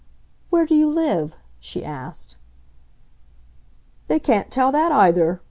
[0.49, 2.35] "Where do you live?" she asked.
[4.07, 5.39] "They can't tell that, either!"